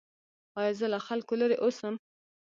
[0.59, 1.95] ایا زه له خلکو لرې اوسم؟